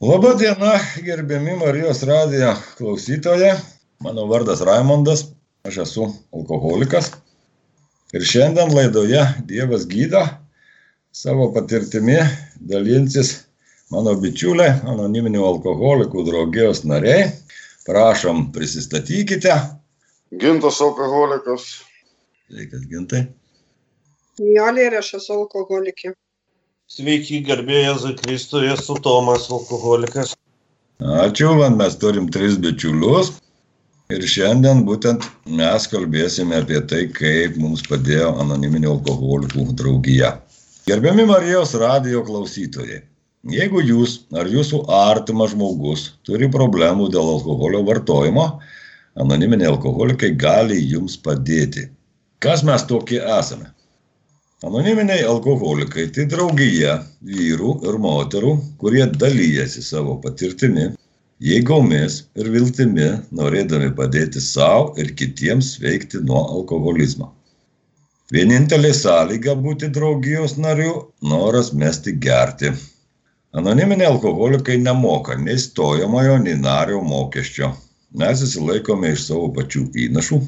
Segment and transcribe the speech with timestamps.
[0.00, 0.70] Labą dieną,
[1.02, 3.60] gerbiami Marijos radijo klausytoje.
[4.00, 5.24] Mano vardas Raimondas,
[5.68, 7.10] aš esu alkoholikas.
[8.16, 10.22] Ir šiandien laidoje Dievas gydo
[11.12, 12.16] savo patirtimi
[12.72, 13.34] dalinsis
[13.92, 17.28] mano bičiuliai, anoniminių alkoholikų draugijos nariai.
[17.84, 19.52] Prašom, prisistatykite.
[20.32, 21.68] Gintas alkoholikas.
[22.48, 23.26] Sveikas, gintai.
[24.40, 26.16] Nijolė ir aš esu alkoholikė.
[26.90, 30.32] Sveiki, garbėjai Zakristui, esu Tomas alkoholikas.
[30.98, 33.30] Ačiū, man mes turim tris bičiulius.
[34.10, 35.28] Ir šiandien būtent
[35.60, 40.32] mes kalbėsime apie tai, kaip mums padėjo anoniminio alkoholikų draugija.
[40.90, 43.04] Gerbiami Marijos radijo klausytojai,
[43.54, 48.48] jeigu jūs ar jūsų artimas žmogus turi problemų dėl alkoholio vartojimo,
[49.14, 51.86] anoniminiai alkoholikai gali jums padėti.
[52.42, 53.70] Kas mes tokie esame?
[54.60, 58.50] Anoniminiai alkoholikai tai draugija vyrų ir moterų,
[58.82, 60.82] kurie dalyjasi savo patirtimi,
[61.50, 63.06] jėgomis ir viltimi,
[63.38, 67.30] norėdami padėti savo ir kitiems sveikti nuo alkoholizmo.
[68.36, 70.92] Vienintelė sąlyga būti draugijos nariu-
[71.32, 72.76] noras mesti gerti.
[73.56, 77.72] Anoniminiai alkoholikai nemoka nei stojamojo, nei nario mokesčio.
[78.12, 80.44] Mes įsilaikome iš savo pačių įnašų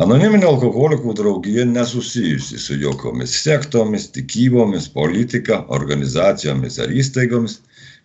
[0.00, 7.58] Anoniminė alkoholikų draugija nesusijusi su jokiomis sektomis, tikybomis, politika, organizacijomis ar įstaigomis,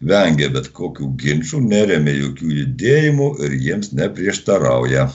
[0.04, 5.06] vengia bet kokių ginčių, neremia jokių judėjimų ir jiems neprieštarauja.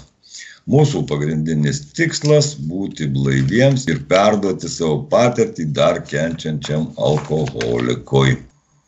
[0.72, 8.38] Mūsų pagrindinis tikslas- būti blaiviems ir perduoti savo patirtį dar kenčiančiam alkoholikui.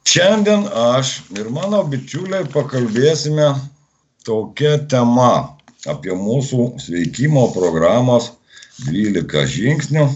[0.08, 3.50] Šiandien aš ir mano bičiuliai pakalbėsime
[4.24, 5.53] tokia tema
[5.90, 8.30] apie mūsų sveikimo programos
[8.86, 10.06] 12 žingsnių,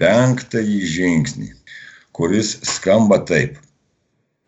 [0.00, 1.48] penktąjį žingsnį,
[2.16, 3.56] kuris skamba taip.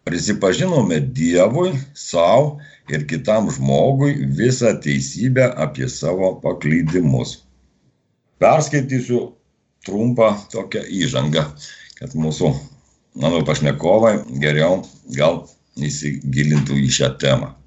[0.09, 2.57] Prisipažinome Dievui, savo
[2.89, 7.43] ir kitam žmogui visą teisybę apie savo paklydimus.
[8.41, 9.27] Perskaitysiu
[9.85, 11.45] trumpą tokią įžangą,
[11.99, 12.55] kad mūsų,
[13.21, 14.83] mano pašnekovai geriau
[15.19, 15.43] gal
[15.77, 17.58] įsigilintų į šią temą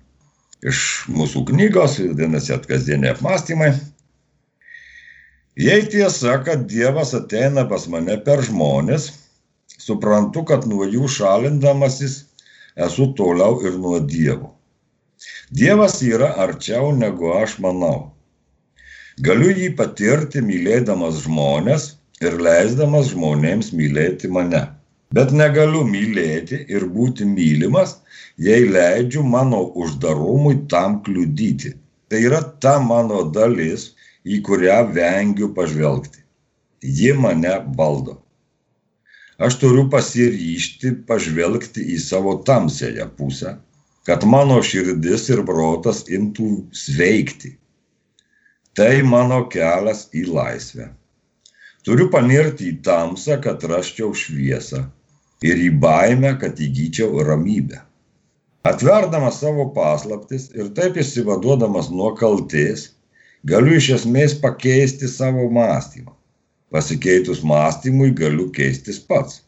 [0.68, 3.72] iš mūsų knygos, vadinasi, atkasdieniai apmąstymai.
[5.60, 9.10] Jei tiesa, kad Dievas ateina pas mane per žmonės,
[9.82, 12.22] suprantu, kad nuo jų šalindamasis
[12.88, 14.54] esu toliau ir nuo Dievo.
[15.52, 18.12] Dievas yra arčiau negu aš manau.
[19.22, 21.92] Galiu jį patirti mylėdamas žmonės
[22.24, 24.64] ir leisdamas žmonėms mylėti mane.
[25.12, 27.98] Bet negaliu mylėti ir būti mylimas,
[28.40, 31.74] jei leidžiu mano uždarumui tam kliudyti.
[32.08, 33.90] Tai yra ta mano dalis,
[34.24, 36.24] į kurią vengiu pažvelgti.
[36.82, 38.22] Ji mane valdo.
[39.42, 43.58] Aš turiu pasiryšti pažvelgti į savo tamsėją pusę,
[44.08, 46.50] kad mano širdis ir protas imtų
[46.84, 47.58] sveikti.
[48.78, 50.88] Tai mano kelias į laisvę.
[51.84, 54.86] Turiu panirti į tamsą, kad raščiau šviesą
[55.46, 57.82] ir į baimę, kad įgyčiau ramybę.
[58.68, 62.92] Atverdamas savo paslaptis ir taip išsivaduodamas nuo kalties,
[63.50, 66.14] galiu iš esmės pakeisti savo mąstymą.
[66.72, 69.42] Pasikeitus mąstymui galiu keistis pats.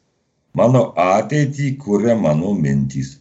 [0.58, 3.20] Mano ateitį kuria mano mintys.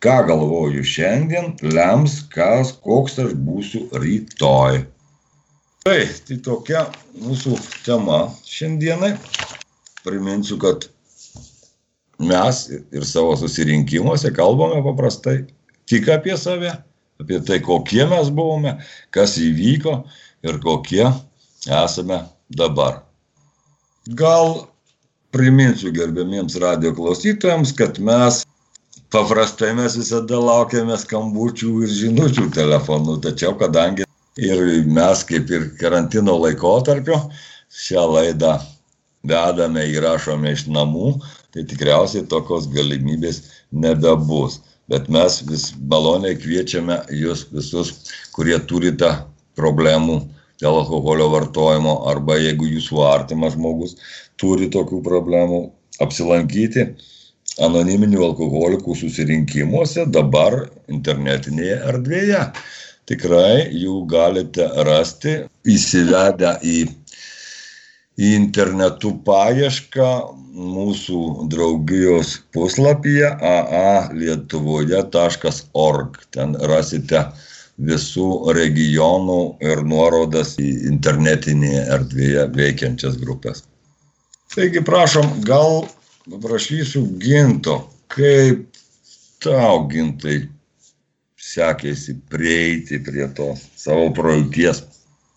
[0.00, 4.80] Ką galvoju šiandien, lems, kas, koks aš būsiu rytoj.
[5.84, 6.86] Tai, tai tokia
[7.20, 9.12] mūsų tema šiandienai.
[10.04, 10.88] Priminsiu, kad
[12.20, 15.44] mes ir savo susirinkimuose kalbame paprastai
[15.90, 16.72] tik apie save,
[17.20, 18.76] apie tai, kokie mes buvome,
[19.14, 20.02] kas įvyko
[20.46, 21.06] ir kokie
[21.66, 22.22] esame
[22.56, 23.02] dabar.
[24.16, 24.66] Gal
[25.34, 28.42] priminsiu gerbėmiems radio klausytojams, kad mes
[29.14, 34.06] paprastai mes visada laukiame skambučių ir žinučių telefonų, tačiau kadangi
[34.40, 37.18] ir mes kaip ir karantino laikotarpio
[37.70, 38.58] šią laidą
[39.26, 41.18] vedame, įrašome iš namų,
[41.54, 44.60] tai tikriausiai tokios galimybės nebebus.
[44.90, 47.92] Bet mes vis maloniai kviečiame jūs visus,
[48.34, 49.10] kurie turite
[49.58, 50.18] problemų
[50.60, 53.96] dėl alkoholio vartojimo arba jeigu jūsų artimas žmogus
[54.40, 55.62] turi tokių problemų,
[56.02, 56.88] apsilankyti
[57.62, 62.44] anoniminių alkoholikų susirinkimuose dabar internetinėje erdvėje.
[63.10, 66.76] Tikrai jų galite rasti įsivedę į
[68.20, 70.10] į internetu paiešką
[70.60, 76.10] mūsų draugijos puslapyje aa.lietuvoje.org.
[76.34, 77.20] Ten rasite
[77.80, 83.58] visų regionų ir nuorodas į internetinėje erdvėje veikiančias grupės.
[84.52, 85.72] Taigi prašom, gal
[86.28, 87.76] paprašysiu ginto,
[88.12, 88.58] kaip
[89.40, 90.48] tau gintai
[91.40, 94.84] sekėsi prieiti prie to savo praeities?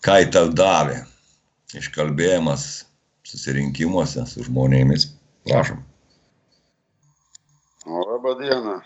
[0.04, 1.13] Ką tau davė?
[1.74, 2.84] Iškalbėjimas
[3.26, 5.08] susirinkimuose su žmonėmis.
[5.48, 5.80] Prašom.
[7.84, 8.76] Labą dieną.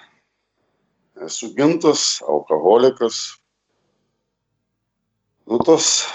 [1.27, 3.19] Esu gintas, alkoholikas.
[5.49, 6.07] Nu, tas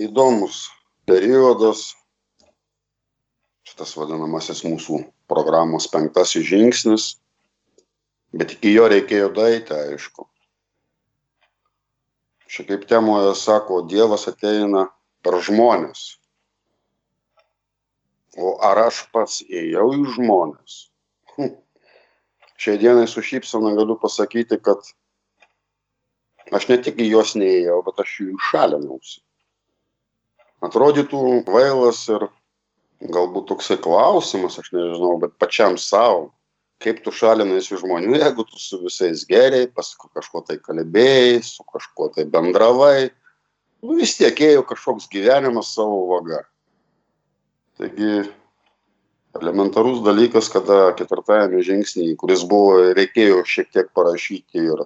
[0.00, 0.68] įdomus
[1.10, 1.82] periodas,
[3.66, 7.08] šitas vadinamasis mūsų programos penktasis žingsnis,
[8.34, 10.28] bet iki jo reikėjo daeiti, aišku.
[12.50, 14.88] Čia kaip temoje sako, Dievas ateina
[15.24, 16.06] per žmonės.
[18.38, 20.76] O ar aš pats ėjau į žmonės?
[21.36, 21.54] Hm.
[22.60, 24.84] Šiai dienai su šypsena galiu pasakyti, kad
[26.54, 29.20] aš ne tik į juos neėjau, bet aš jų šalinausi.
[30.64, 32.26] Atrodytų vailas ir
[33.00, 36.28] galbūt toksai klausimas, aš nežinau, bet pačiam savo,
[36.84, 42.10] kaip tu šalinasi žmonių, jeigu tu su visais geriai, paskui kažko tai kalbėjai, su kažkuo
[42.14, 43.10] tai bendravai,
[43.84, 46.42] nu vis tiek ėjo kažkoks gyvenimas savo vaga.
[47.80, 48.28] Taigi
[49.38, 54.84] elementarus dalykas, kada ketvirtajame žingsnėje, kuris buvo, reikėjo šiek tiek parašyti ir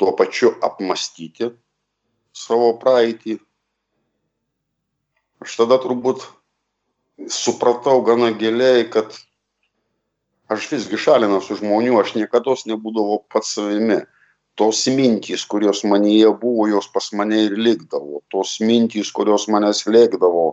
[0.00, 1.50] tuo pačiu apmastyti
[2.32, 3.36] savo praeitį.
[5.42, 6.24] Aš tada turbūt
[7.28, 9.10] supratau gana giliai, kad
[10.52, 14.02] aš visgi šalinasi žmonių, aš niekada nebūdavau pats savimi.
[14.54, 18.20] Tos mintys, kurios manyje buvo, jos pas mane ir likdavo.
[18.30, 20.46] Tos mintys, kurios mane slėgdavo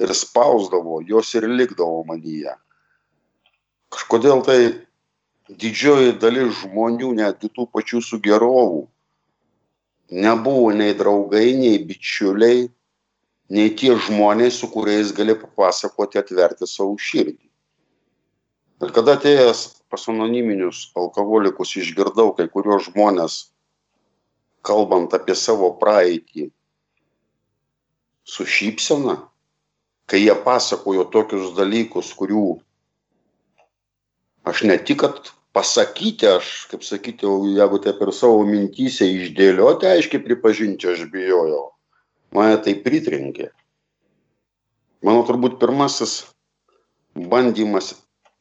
[0.00, 2.54] ir spausdavo, jos ir likdavo manyje.
[3.92, 4.60] Kažkodėl tai
[5.48, 8.86] didžioji dalis žmonių, netgi tų pačių sugerovų,
[10.10, 12.66] nebuvo nei draugai, nei bičiuliai,
[13.52, 17.45] nei tie žmonės, su kuriais gali papasakoti, atverti savo širdį.
[18.84, 23.38] Ir kada atėjęs pas anoniminius alkoholikus išgirdau kai kurios žmonės,
[24.66, 26.50] kalbant apie savo praeitį,
[28.26, 29.16] su šypsena,
[30.10, 32.58] kai jie pasakojo tokius dalykus, kurių
[34.46, 37.26] aš ne tik, kad pasakyti, aš, kaip sakyti,
[37.56, 41.70] jeigu taip ir savo mintysė išdėlioti, aiškiai pripažinti, aš bijojau.
[42.36, 43.48] Mane tai pritrenkė.
[45.06, 46.26] Mano turbūt pirmasis
[47.16, 47.94] bandymas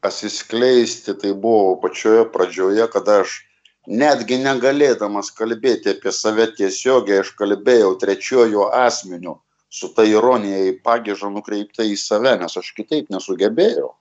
[0.08, 3.40] atsiskleisti tai buvo pačioje pradžioje, kada aš
[3.88, 9.36] netgi negalėdamas kalbėti apie save tiesiogiai, aš kalbėjau trečiojų asmenių
[9.76, 13.92] su ta ironija į pagėžą nukreipta į save, nes aš kitaip nesugebėjau.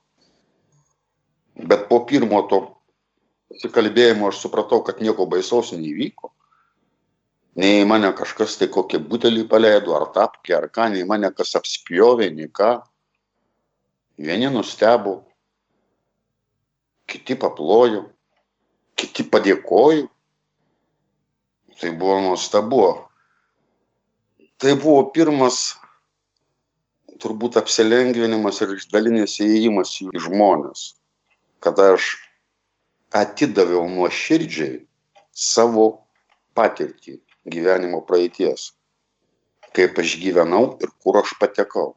[1.55, 2.61] Bet po pirmo to
[3.51, 6.31] pasikalbėjimo aš supratau, kad nieko baisaus neįvyko.
[7.55, 12.27] Nei mane kažkas tai kokį butelį paleido, ar tapkė, ar ką, nei mane kas apspjovė,
[12.35, 12.73] nei ką.
[14.19, 15.21] Vieni nustebo,
[17.09, 18.05] kiti paplojo,
[18.99, 20.09] kiti padėkojo.
[21.75, 22.83] Tai buvo nuostabu.
[24.61, 25.75] Tai buvo pirmas
[27.21, 30.85] turbūt apsilengvinimas ir dalinis įėjimas į žmonės,
[31.63, 32.15] kada aš
[33.15, 34.81] atidaviau nuoširdžiai
[35.31, 35.87] savo
[36.57, 37.19] patirtį
[37.51, 38.71] gyvenimo praeities,
[39.75, 41.93] kaip aš gyvenau ir kur aš patekau.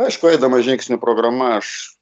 [0.00, 1.92] Aišku, eidama žingsnių programa, aš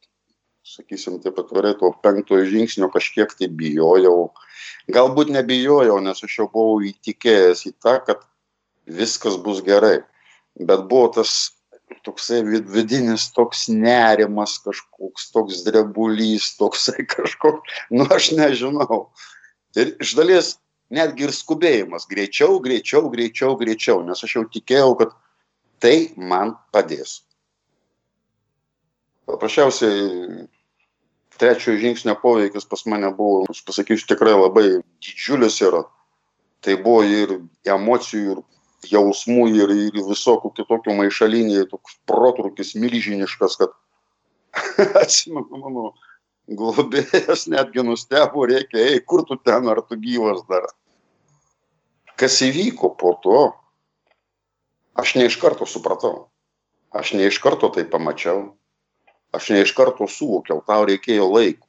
[0.77, 4.31] sakysim taip atvirai to penktojo žingsnio kažkiek tai bijojau.
[4.95, 8.23] Galbūt nebijojau nes aš jau buvau įtikėjęs į tą kad
[9.01, 10.01] viskas bus gerai.
[10.59, 11.53] Bet buvo tas
[12.07, 19.09] toksai vidinis toks nerimas kažkoks toks drebulys toksai kažkoks nu aš nežinau.
[19.79, 20.55] Ir iš dalies
[20.91, 22.09] netgi ir skubėjimas.
[22.11, 25.19] Greičiau greičiau greičiau greičiau nes aš jau tikėjau kad
[25.83, 27.21] tai man padės.
[29.31, 30.49] Paprasčiausiai
[31.41, 34.67] trečiojo žingsnio poveikis pas mane buvo, aš pasakysiu, tikrai labai
[35.01, 35.83] didžiulis yra.
[36.61, 43.75] Tai buvo ir emocijų, ir jausmų, ir, ir visokių kitokių maišaliniai, toks protrukis milžiniškas, kad
[45.03, 45.91] atsimenu, mano
[46.51, 50.69] globėjas netgi nustebo, reikia, ei, kur tu ten, ar tu gyvas dar.
[52.21, 53.43] Kas įvyko po to,
[55.01, 56.29] aš ne iš karto supratau.
[56.91, 58.51] Aš ne iš karto tai pamačiau
[59.37, 61.67] aš ne iš karto suvokiau, tau reikėjo laiko.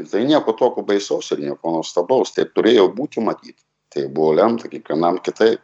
[0.00, 3.60] Ir tai nieko tokio baisaus ir nieko nuostabaus, taip turėjo būti matyti.
[3.94, 5.62] Tai buvo lemta kiekvienam kitaip.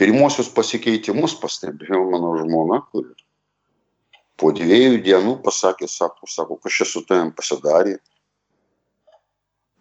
[0.00, 3.12] Pirmosius pasikeitimus pastebėjau mano žmona, kuri
[4.40, 7.98] po dviejų dienų pasakė, sako, sako, kas čia su tavim pasidarė.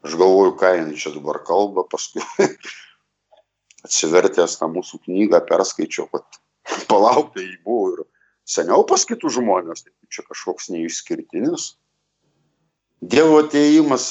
[0.04, 2.24] Aš galvoju, ką jinai čia dabar kalba, paskui
[3.88, 6.40] atsivertęs tą mūsų knygą perskaičiau, kad
[6.92, 8.04] palauk, tai buvo ir
[8.50, 11.74] seniau pas kitus žmonės, tai čia kažkoks neišskirtinis.
[13.00, 14.10] Dievo ateimas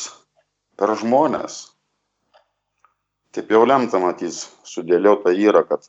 [0.78, 1.66] per žmonės.
[3.34, 5.84] Taip jau lemta matys, sudėliota yra, kad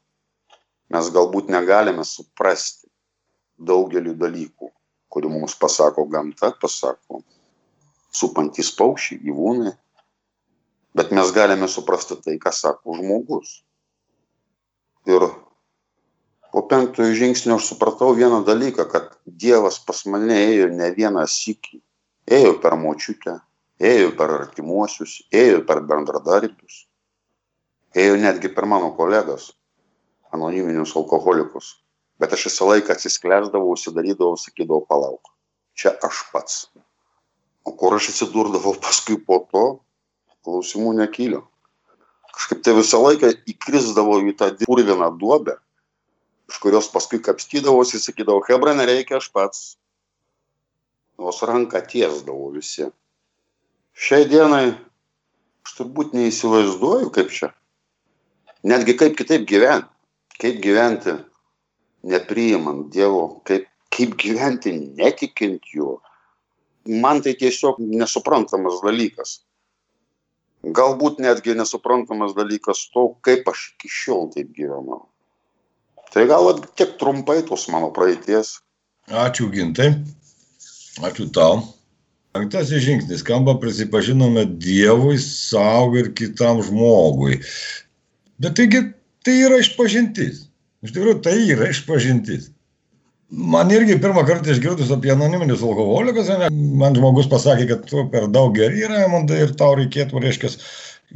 [0.91, 2.89] mes galbūt negalime suprasti
[3.59, 4.71] daugeliu dalykų,
[5.13, 7.21] kurių mums pasako gamta, pasako
[8.11, 9.73] supantis paukščiai, gyvūnai,
[10.97, 13.59] bet mes galime suprasti tai, ką sako žmogus.
[15.07, 15.25] Ir
[16.53, 21.81] po penktojo žingsnio aš supratau vieną dalyką, kad Dievas pas mane ėjo ne vieną sykį.
[22.29, 23.39] Ėjo per močiutę,
[23.81, 26.83] ėjo per artimuosius, ėjo per bendradarbius,
[27.97, 29.49] ėjo netgi per mano kolegas,
[30.35, 31.77] anoniminius alkoholikus.
[32.19, 35.31] Bet aš visą laiką atsisklęsdavau, užsidarydavau, sakydavau, palauk,
[35.73, 36.57] čia aš pats.
[37.65, 39.65] O kur aš atsidurdavau paskui po to,
[40.45, 41.45] klausimų nekyliau.
[42.35, 45.57] Kažkaip tai visą laiką įkrisdavau į tą purviną duobę,
[46.49, 49.61] iš kurios paskui kapstydavausi ir sakydavau, Hebra, nereikia aš pats.
[51.19, 52.89] Vos ranką tiesdavau visi.
[53.99, 54.65] Šiai dienai
[55.67, 57.53] aš turbūt neįsivaizduoju, kaip čia
[58.63, 59.87] netgi kaip kitaip gyventi,
[60.39, 61.15] kaip gyventi
[62.03, 65.99] nepriimant Dievo, kaip, kaip gyventi netikint juo.
[66.87, 69.39] Man tai tiesiog nesuprantamas dalykas.
[70.63, 75.05] Galbūt netgi nesuprantamas dalykas to, kaip aš iki šiol taip gyvenau.
[76.13, 78.57] Tai gal tiek trumpai tos mano praeities.
[79.09, 79.91] Ačiū gintai.
[81.05, 81.61] Ačiū tau.
[82.33, 87.39] Penktasis žingsnis skamba prisipažinome Dievui, savo ir kitam žmogui.
[88.41, 88.83] Bet taigi
[89.25, 90.45] tai yra išpažintis.
[90.85, 92.51] Iš tikrųjų, tai yra išpažintis.
[93.29, 98.55] Man irgi pirmą kartą išgirdus apie anoniminius alkoholikus, man žmogus pasakė, kad tu per daug
[98.57, 99.03] geri yra,
[99.37, 100.49] ir tau reikėtų, reiškia,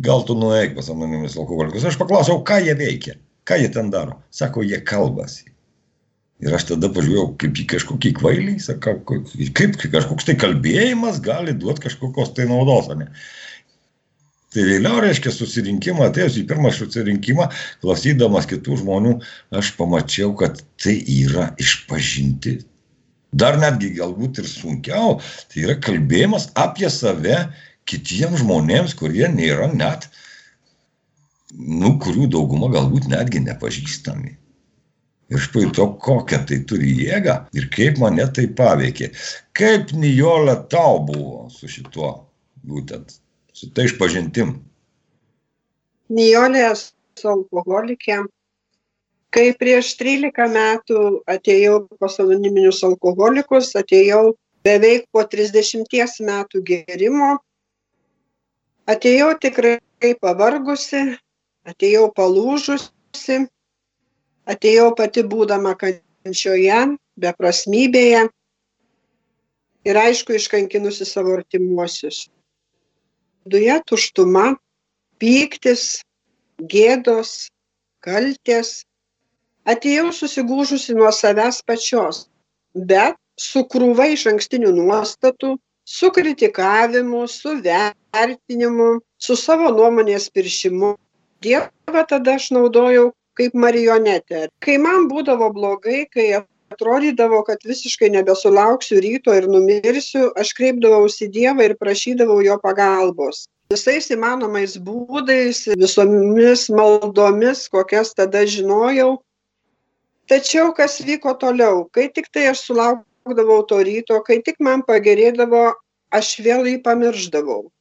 [0.05, 1.87] gal tu nueik pas anoniminius alkoholikus.
[1.89, 3.15] Aš paklausiau, ką jie veikia,
[3.49, 4.19] ką jie ten daro.
[4.31, 5.53] Sako, jie kalbasi.
[6.43, 8.97] Ir aš tada pažiūrėjau, kaip į kažkokį kvailį, sakau,
[9.55, 12.89] kaip kažkoks tai kalbėjimas gali duoti kažkokios tai naudos.
[12.99, 13.07] Ne?
[14.53, 17.47] Tai vėliau, reiškia, susirinkimą, atėjus į pirmą susirinkimą,
[17.81, 19.15] klausydamas kitų žmonių,
[19.55, 22.59] aš pamačiau, kad tai yra išpažinti.
[23.33, 25.15] Dar netgi galbūt ir sunkiau,
[25.49, 27.39] tai yra kalbėjimas apie save
[27.89, 30.05] kitiems žmonėms, kurie nėra net,
[31.53, 34.37] nu, kurių dauguma galbūt netgi nepažįstami.
[35.31, 39.09] Ir aš pajutau, kokią tai turi jėgą ir kaip mane tai paveikė.
[39.57, 42.11] Kaip Nijolė tau buvo su šituo
[42.67, 43.15] būtent
[43.53, 44.57] su tai išpažintim?
[46.13, 48.23] Nijolė esu alkoholikė.
[49.33, 55.89] Kai prieš 13 metų atėjau pas anoniminius alkoholikus, atėjau beveik po 30
[56.27, 57.31] metų gėrimo,
[58.85, 59.79] atėjau tikrai
[60.21, 61.15] pavargusi,
[61.69, 63.39] atėjau palūžusi,
[64.49, 66.79] atėjau pati būdama kančioje,
[67.19, 68.27] beprasmybėje
[69.83, 72.25] ir aišku iškankinusi savo artimuosius
[73.43, 74.55] viduje tuštuma,
[75.19, 76.01] pyktis,
[76.59, 77.49] gėdos,
[78.03, 78.83] kaltės.
[79.63, 82.27] Atėjau susigūžusi nuo savęs pačios,
[82.75, 85.55] bet su krūva iš ankstinių nuostatų,
[85.87, 90.97] su kritikavimu, su vertinimu, su savo nuomonės piršimu.
[91.43, 94.47] Dievą tada aš naudojau kaip marionetę.
[94.63, 96.27] Kai man būdavo blogai, kai
[96.73, 103.45] atrodydavo, kad visiškai nebesulauksiu ryto ir numirsiu, aš kreipdavausi Dievą ir prašydavau jo pagalbos.
[103.73, 109.17] Visais įmanomais būdais, visomis maldomis, kokias tada žinojau.
[110.29, 115.73] Tačiau kas vyko toliau, kai tik tai aš sulaukdavau to ryto, kai tik man pagerėdavo,
[116.13, 117.72] aš vėl jį pamirždavau.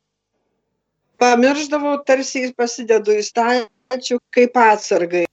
[1.23, 5.27] Pamirždavau, tarsi pasidedu į stačių kaip atsargai.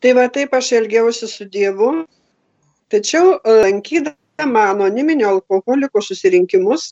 [0.00, 1.90] Tai va taip aš elgiausi su Dievu.
[2.92, 6.88] Tačiau e, lankydama anoniminio alkoholikų susirinkimus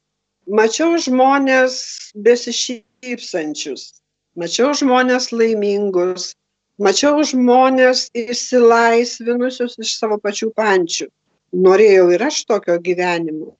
[0.60, 1.80] mačiau žmones
[2.28, 3.88] besišypsančius.
[4.36, 6.30] Mačiau žmones laimingus.
[6.80, 11.08] Mačiau žmones išsilaisvinusius iš savo pačių pančių.
[11.66, 13.54] Norėjau ir aš tokio gyvenimo.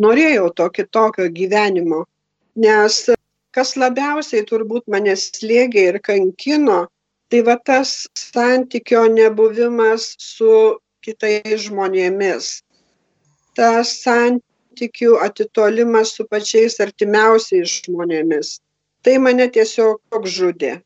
[0.00, 2.06] Norėjau to kitokio gyvenimo
[2.58, 3.10] nes
[3.56, 6.84] kas labiausiai turbūt mane slėgė ir kankino
[7.28, 10.52] tai va tas santykio nebuvimas su
[11.04, 12.60] kitais žmonėmis.
[13.56, 18.58] Tas santykių atitolimas su pačiais artimiausiais žmonėmis.
[19.04, 20.78] Tai mane tiesiog žudė.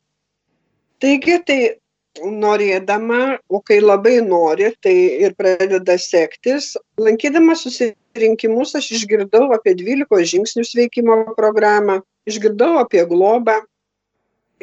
[1.03, 1.59] Taigi tai
[2.21, 4.93] norėdama, o kai labai nori, tai
[5.25, 6.73] ir pradeda sektis.
[7.01, 13.59] Lankydama susirinkimus aš išgirdau apie 12 žingsnių sveikimo programą, išgirdau apie globą.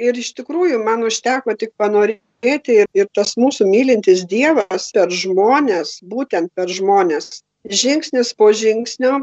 [0.01, 5.99] Ir iš tikrųjų man užteko tik panorėti ir, ir tas mūsų mylintis Dievas per žmonės,
[6.09, 9.21] būtent per žmonės, žingsnis po žingsnio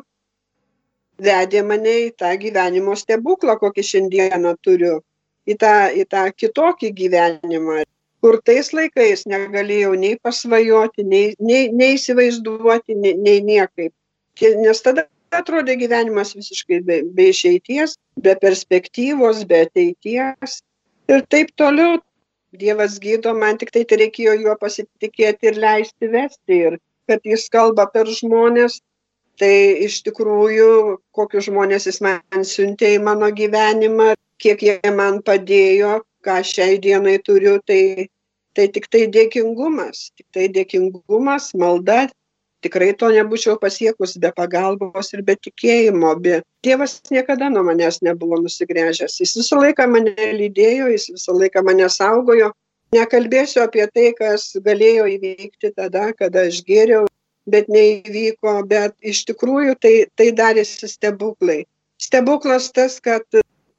[1.18, 5.00] vedė mane į tą gyvenimo stebuklą, kokį šiandieną turiu,
[5.50, 7.82] į tą, į tą kitokį gyvenimą,
[8.22, 13.94] kur tais laikais negalėjau nei pasvajoti, nei, nei, nei įsivaizduoti, nei, nei niekaip.
[14.62, 20.62] Nes tada atrodė gyvenimas visiškai be, be išeities, be perspektyvos, be ateities.
[21.12, 22.02] Ir taip toliau.
[22.58, 26.60] Dievas gydo, man tik tai reikėjo juo pasitikėti ir leisti vesti.
[26.70, 28.80] Ir kad jis kalba per žmonės,
[29.40, 36.02] tai iš tikrųjų, kokius žmonės jis man siuntė į mano gyvenimą, kiek jie man padėjo,
[36.26, 38.08] ką šiai dienai turiu, tai,
[38.58, 42.08] tai tik tai dėkingumas, tik tai dėkingumas, malda,
[42.66, 48.40] tikrai to nebūčiau pasiekus be pagalbos ir be tikėjimo, be Dievas niekada nuo manęs nebuvo
[48.44, 49.20] nusigręžęs.
[49.22, 52.52] Jis visą laiką mane lydėjo, jis visą laiką mane saugojo.
[52.96, 57.06] Nekalbėsiu apie tai, kas galėjo įvykti tada, kada aš gėriau,
[57.48, 61.66] bet neįvyko, bet iš tikrųjų tai, tai darėsi stebuklai.
[62.02, 63.24] Stebuklas tas, kad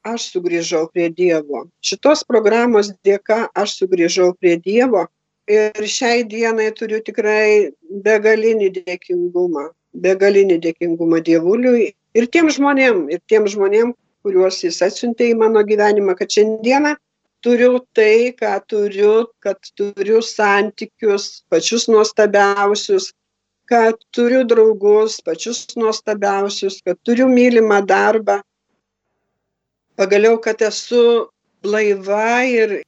[0.05, 1.65] aš sugrįžau prie Dievo.
[1.85, 5.05] Šitos programos dėka aš sugrįžau prie Dievo
[5.49, 7.71] ir šiai dienai turiu tikrai
[8.05, 9.69] begalinį dėkingumą,
[10.05, 16.15] begalinį dėkingumą Dievuliui ir tiem žmonėm, ir tiem žmonėm, kuriuos jis atsiuntė į mano gyvenimą,
[16.19, 16.95] kad šiandieną
[17.41, 19.13] turiu tai, ką turiu,
[19.43, 23.13] kad turiu santykius pačius nuostabiausius,
[23.69, 28.39] kad turiu draugus pačius nuostabiausius, kad turiu mylimą darbą.
[29.99, 31.29] Pagaliau, kad esu
[31.63, 32.79] blaiva ir,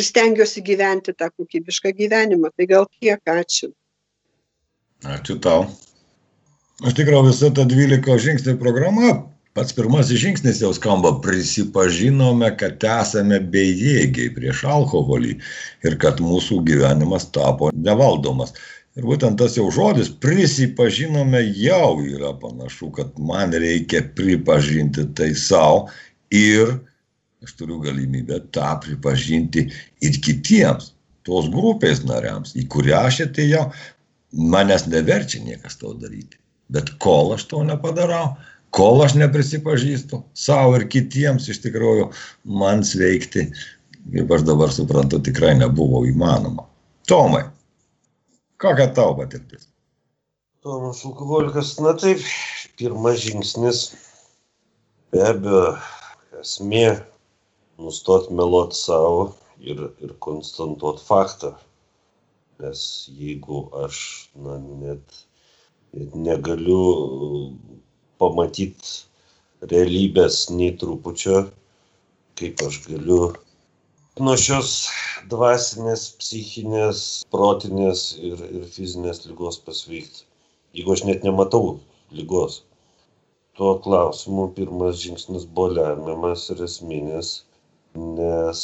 [0.00, 2.50] ir stengiuosi gyventi tą kokybišką gyvenimą.
[2.56, 3.70] Tai gal tiek ačiū.
[5.04, 5.68] Ačiū tau.
[6.80, 9.12] Aš tikrai visą tą 12 žingsnių programą,
[9.56, 15.34] pats pirmasis žingsnis jau skamba, prisipažinome, kad esame bejėgiai prieš alkoholį
[15.84, 18.54] ir kad mūsų gyvenimas tapo nevaldomas.
[18.96, 25.90] Ir būtent tas jau žodis prisipažinome jau yra panašu, kad man reikia pripažinti tai savo
[26.32, 26.78] ir
[27.44, 29.66] aš turiu galimybę tą pripažinti
[30.04, 30.92] ir kitiems,
[31.24, 33.66] tos grupės nariams, į kurią aš atėjau,
[34.52, 36.38] manęs neverčia niekas to daryti.
[36.70, 38.36] Bet kol aš to nepadarau,
[38.76, 42.10] kol aš neprisipažįstu savo ir kitiems, iš tikrųjų,
[42.60, 43.48] man sveikti,
[44.12, 46.68] kaip aš dabar suprantu, tikrai nebuvo įmanoma.
[47.10, 47.46] Tomai,
[48.60, 49.66] kokia tavo patirtis?
[50.60, 52.20] Tomas alkoholikas, na taip,
[52.76, 53.86] pirmas žingsnis,
[55.10, 55.70] be abejo,
[56.42, 57.00] esmė
[57.80, 59.24] nustot meluot savo
[59.60, 61.54] ir, ir konstantuot faktą.
[62.60, 62.80] Nes
[63.16, 64.00] jeigu aš
[64.44, 65.20] na, net,
[65.96, 66.82] net negaliu
[68.20, 71.46] pamatyti realybės nei trupučio,
[72.40, 73.20] kaip aš galiu
[74.20, 74.72] nuo šios
[75.32, 80.26] dvasinės, psichinės, protinės ir, ir fizinės lygos pasveikti.
[80.76, 81.78] Jeigu aš net nematau
[82.12, 82.60] lygos.
[83.56, 87.32] Tuo klausimu pirmas žingsnis buvo lemiamas ir esminis
[87.94, 88.62] nes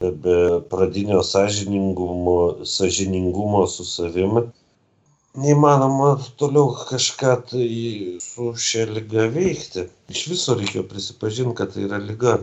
[0.00, 0.38] be
[0.70, 4.48] pradinio sąžiningumo, sąžiningumo su savimi
[5.38, 7.66] neįmanoma toliau kažką tai
[8.22, 9.86] su šia lyga veikti.
[10.14, 12.38] Iš viso reikėjo prisipažinti, kad tai yra lyga.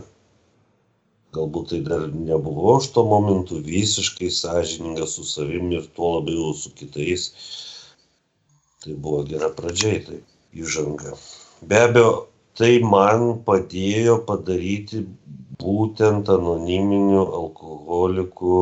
[1.36, 6.72] Galbūt tai dar nebuvau aš tuo momentu visiškai sąžiningas su savimi ir tuo labiau su
[6.78, 7.28] kitais.
[8.84, 10.22] Tai buvo gera pradžiai, tai
[10.54, 11.16] įžanga.
[11.66, 12.14] Be abejo,
[12.56, 15.02] tai man padėjo padaryti
[15.60, 18.60] būtent anoniminių alkoholikų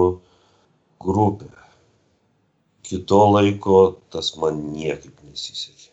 [1.05, 1.51] grupė.
[2.85, 3.79] Kito laiko
[4.13, 5.91] tas man niekaip nesisekė.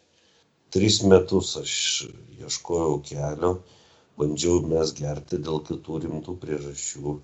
[0.73, 1.75] Tris metus aš
[2.39, 3.53] ieškojau kelio,
[4.19, 7.17] bandžiau mes gerti dėl kitų rimtų priežasčių.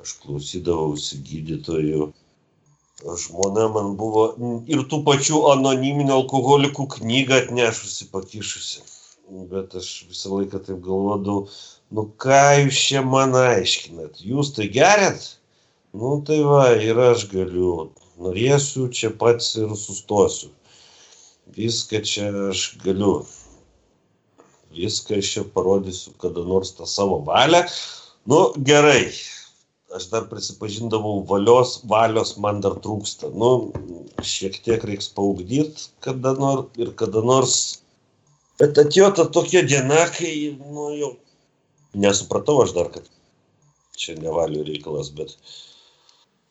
[0.00, 2.12] Aš klausydavausi gydytojų.
[3.00, 4.24] Žmona man buvo
[4.68, 8.82] ir tų pačių anoniminių alkoholikų knygą atnešusi, pakišusi.
[9.30, 11.44] Bet aš visą laiką taip galvodavau,
[11.94, 15.26] nu ką jūs čia man aiškinat, jūs tai geriat?
[15.94, 20.50] Nu tai va, ir aš galiu, norėsiu, čia pats ir sustosiu.
[21.54, 23.12] Viską čia aš galiu.
[24.74, 27.62] Viską aš čia parodysiu kada nors tą savo valią.
[28.30, 28.40] Nu
[28.70, 29.12] gerai,
[29.94, 33.30] aš dar prisipažindavau, valios, valios man dar trūksta.
[33.30, 33.70] Nu,
[34.22, 37.56] šiek tiek reiks paugdyti kada nors ir kada nors.
[38.60, 41.14] Bet atėjo ta tokia diena, kai, nu, jau
[41.96, 43.06] nesupratau aš dar, kad
[43.96, 45.32] čia nevalių reikalas, bet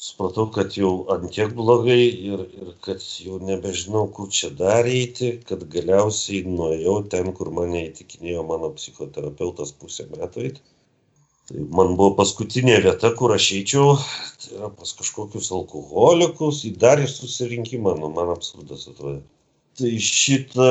[0.02, 5.68] supratau, kad jau antiek blogai ir, ir kad jau nebežinau, kur čia dar eiti, kad
[5.76, 10.66] galiausiai nuėjau ten, kur mane įtikinėjo mano psichoterapeutas pusę metų eiti.
[11.50, 13.96] Tai man buvo paskutinė vieta, kur aš eičiau,
[14.42, 19.24] tai yra pas kažkokius alkoholikus, į dar į susirinkimą, nu man absurdas atrodo.
[19.80, 20.70] Tai šitą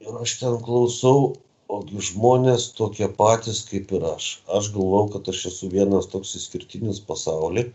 [0.00, 1.34] Ir aš ten klausau,
[1.76, 4.28] ogi žmonės tokie patys kaip ir aš.
[4.58, 7.66] Aš galvau, kad aš esu vienas toks išskirtinis pasaulyje,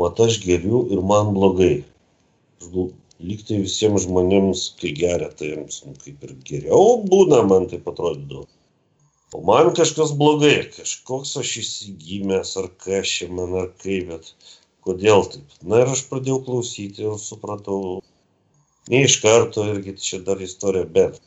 [0.00, 1.78] mat aš geriu ir man blogai.
[2.60, 2.90] Aš gal,
[3.30, 7.80] lyg tai visiems žmonėms, kai geria, tai jiems nu, kaip ir geriau būna, man tai
[7.80, 8.44] atrodydavo.
[9.32, 14.52] O man kažkas blogai, kažkoks aš įsigymęs, ar kas čia man, ar kaip, bet
[14.84, 15.56] kodėl taip.
[15.64, 17.80] Na ir aš pradėjau klausyti ir supratau,
[18.92, 21.18] ne iš karto irgi čia dar istorija, bet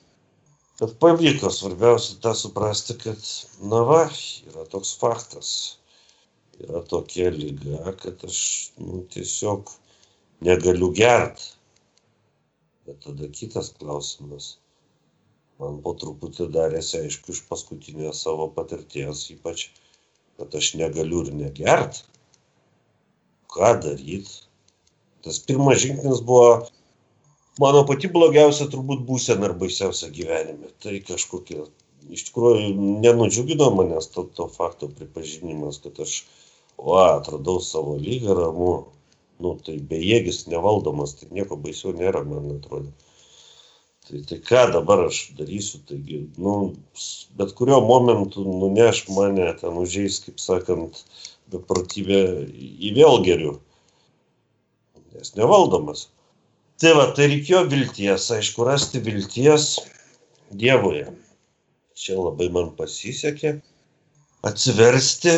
[0.82, 3.28] bet pavyko svarbiausia tą suprasti, kad,
[3.70, 4.02] na va,
[4.50, 5.52] yra toks faktas,
[6.58, 8.39] yra tokia lyga, kad aš
[8.82, 9.70] nu, tiesiog
[10.41, 11.52] negaliu gerti.
[12.89, 14.56] Bet tada kitas klausimas.
[15.62, 19.67] Man po truputį darėsi aišku iš paskutinės savo patirties, ypač,
[20.41, 22.02] kad aš negaliu ir negert.
[23.54, 24.41] Ką daryti?
[25.22, 26.63] Tas pirmas žingsnis buvo
[27.62, 30.71] mano pati blogiausia turbūt būsena ir baisiausia gyvenime.
[30.84, 31.67] Tai kažkokia,
[32.10, 32.71] iš tikrųjų,
[33.04, 36.21] nenudžiugino manęs to, to fakto pripažinimas, kad aš,
[36.78, 38.74] o, atradau savo lygą ramu,
[39.41, 42.93] nu, tai bejėgis, nevaldomas, tai nieko baisiau nėra, man atrodo.
[44.08, 46.56] Tai, tai ką dabar aš darysiu, taigi, nu,
[47.38, 51.04] bet kurio momentu nuneš mane ten užėjus, kaip sakant,
[51.54, 52.21] beprotybė
[52.52, 53.54] į vėl geriu.
[55.13, 56.08] Nes nevaldomas.
[56.82, 59.65] Tai va, tai reikėjo vilties, aišku, rasti vilties
[60.62, 61.12] Dievuje.
[61.94, 63.52] Čia labai man pasisekė
[64.50, 65.36] atsiversti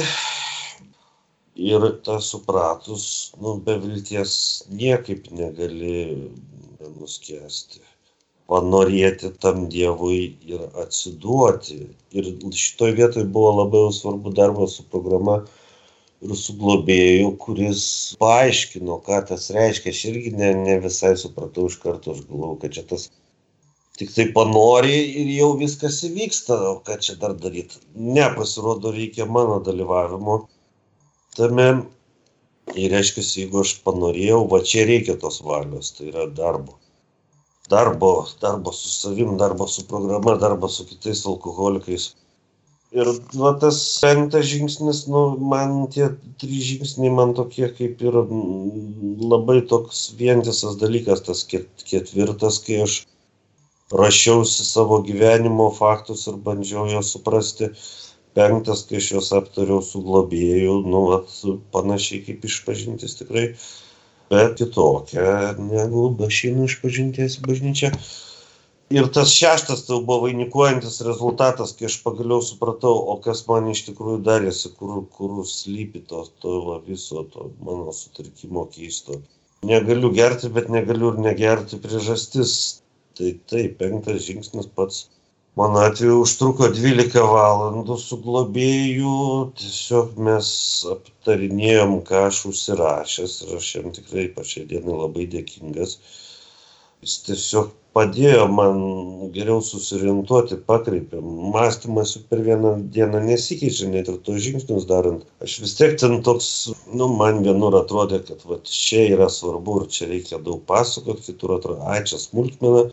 [1.71, 3.03] ir tą supratus,
[3.43, 4.38] nu, be vilties
[4.71, 6.06] niekaip negali
[6.93, 7.84] nuskesti.
[8.47, 11.82] Panorėti tam Dievui ir atsiduoti.
[12.15, 15.41] Ir šitoje vietoje buvo labai svarbu darbas su programa
[16.23, 17.83] ir su globėju, kuris
[18.21, 19.93] paaiškino, ką tas reiškia.
[19.95, 23.09] Aš irgi ne, ne visai supratau iš karto, aš galvojau, kad čia tas
[23.99, 27.81] tik tai panori ir jau viskas įvyksta, o ką čia dar daryti.
[27.95, 30.39] Ne, pasirodo, reikia mano dalyvavimo
[31.38, 31.69] tame.
[32.79, 36.77] Ir reiškia, jeigu aš panorėjau, va čia reikia tos valios, tai yra darbo.
[37.69, 42.13] Darbo, darbo su savim, darbo su programa, darbo su kitais alkoholikais
[42.93, 43.10] ir
[43.41, 45.21] va tas penktas žingsnis nu
[45.53, 46.10] man tie
[46.41, 48.17] trys žingsniai man tokie kaip ir
[49.32, 52.99] labai toks vientisas dalykas tas ketvirtas kai aš
[54.01, 57.69] rašiausi savo gyvenimo faktus ir bandžiau juos suprasti.
[58.38, 61.34] Penktas kai aš juos aptariau su globėju nu vat
[61.75, 63.43] panašiai kaip išpažintis tikrai
[64.34, 67.91] bet kitokia negu aš einu išpažinties į bažnyčią
[68.91, 73.86] ir tas šeštas tai buvo vainikuojantis rezultatas, kai aš pagaliau supratau, o kas man iš
[73.89, 79.22] tikrųjų darėsi, kur, kur slypi to, to viso to mano sutrikimo keisto.
[79.63, 82.56] Negaliu gerti, bet negaliu ir negerti priežastis.
[83.13, 85.04] Tai taip, penktas žingsnis pats.
[85.60, 89.17] Mano atveju užtruko 12 valandų su globėju,
[89.60, 90.48] tiesiog mes
[90.96, 95.93] aptarinėjom, ką aš užsirašęs ir aš jam tikrai pačiai dienai labai dėkingas.
[97.06, 98.79] Jis tiesiog padėjo man
[99.36, 101.19] geriau susiorientuoti, pakreipė.
[101.53, 105.23] Mąstymas per vieną dieną nesikeičia, net ir tos žingsnius darant.
[105.45, 106.49] Aš vis tiek ten toks,
[106.89, 111.58] nu, man vienur atrodė, kad va, čia yra svarbu ir čia reikia daug pasakot, kitur
[111.60, 112.89] atrodo, ai, čia smulkmena.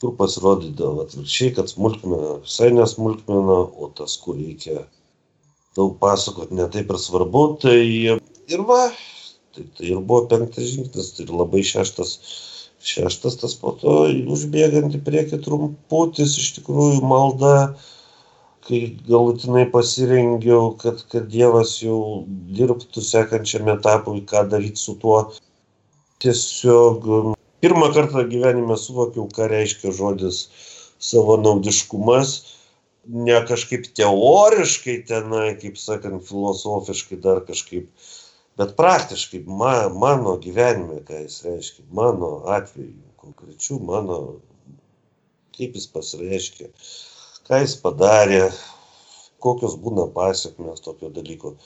[0.00, 4.82] Kur pasirodydavo atvirkščiai, kad smulkmena visai nesmulkmena, o tas, kur reikia
[5.76, 7.46] daug pasakot, netaip ir svarbu.
[7.62, 8.82] Tai ir va,
[9.56, 12.18] tai, tai ir buvo penktas žingsnis, tai labai šeštas
[12.86, 13.98] šeštas tas po to
[14.36, 17.54] užbėgant į priekį trumputis iš tikrųjų malda,
[18.66, 22.24] kai galutinai pasirengiau, kad, kad Dievas jau
[22.58, 25.20] dirbtų sekančiam etapui, ką daryti su tuo.
[26.22, 27.06] Tiesiog
[27.62, 30.46] pirmą kartą gyvenime suvokiau, ką reiškia žodis
[31.02, 32.36] savanaudiškumas.
[33.06, 37.86] Ne kažkaip teoriškai tenai, kaip sakant, filosofiškai dar kažkaip
[38.56, 44.20] bet praktiškai ma, mano gyvenime, ką jis reiškia, mano atveju, konkrečių mano,
[45.56, 46.70] kaip jis pasireiškia,
[47.48, 48.46] ką jis padarė,
[49.42, 51.56] kokios būna pasiekmes tokio dalyko.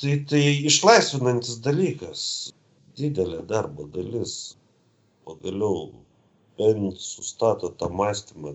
[0.00, 2.22] Tai, tai išlaisvinantis dalykas,
[3.00, 4.56] didelė darbo dalis,
[5.26, 5.88] pagaliau
[6.60, 8.54] bent sustato tą mąstymą,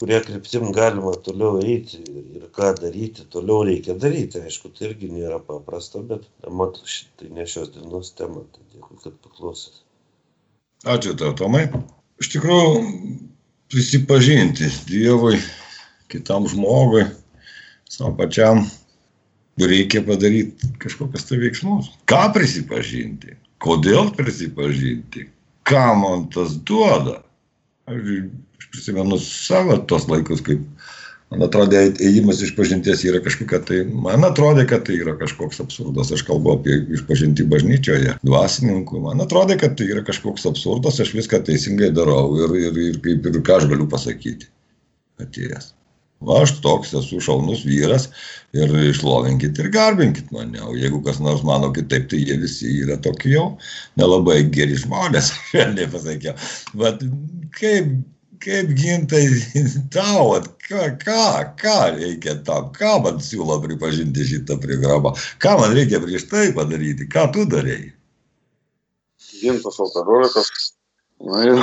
[0.00, 4.40] kuria kryptim galima toliau eiti ir ką daryti, toliau reikia daryti.
[4.40, 8.46] Aišku, tai irgi nėra paprasta, bet matau, šitai ne šios dienos tema.
[8.54, 9.82] Tai dėkui, kad paklausėt.
[10.88, 11.66] Ačiū tau, Tomai.
[12.20, 12.80] Iš tikrųjų,
[13.72, 15.36] prisipažinti Dievui,
[16.08, 17.04] kitam žmogui,
[17.92, 18.64] savo pačiam,
[19.60, 21.92] reikia padaryti kažkokius tai veiksmus.
[22.08, 23.36] Ką prisipažinti?
[23.60, 25.28] Kodėl prisipažinti?
[25.68, 27.20] Ką man tas duoda?
[27.90, 30.62] Aš prisimenu savo tos laikus, kaip
[31.30, 36.12] man atrodė, ėjimas iš pažinties yra kažkokia tai, man atrodė, kad tai yra kažkoks absurdas.
[36.14, 39.02] Aš kalbu apie išpažinti bažnyčioje, dvasininkų.
[39.08, 43.20] Man atrodė, kad tai yra kažkoks absurdas, aš viską teisingai darau ir, ir, ir, ir,
[43.32, 44.50] ir ką aš galiu pasakyti
[45.22, 45.74] atėjęs.
[46.20, 48.10] Va, aš toks esu šaunus vyras
[48.52, 50.60] ir išlovinkit ir garbinkit mane.
[50.60, 53.46] O jeigu kas nors mano kitaip, tai jie visi yra tokie jau
[54.00, 56.34] nelabai geri žmonės, švelniai pasakiau.
[56.82, 57.06] Bet
[57.56, 57.94] kaip,
[58.44, 59.22] kaip gintai
[59.94, 61.24] tau, ką, ką,
[61.62, 67.08] ką reikia tam, ką man siūlo pripažinti šitą programą, ką man reikia prieš tai padaryti,
[67.08, 67.94] ką tu darėjai?
[69.40, 70.52] Gintas alkoholikas,
[71.24, 71.56] na jau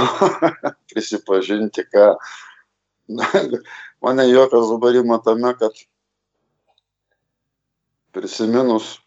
[0.89, 2.15] prisipažinti, ką
[4.03, 5.83] mane juokas dabar ima tame, kad
[8.15, 8.97] prisiminus,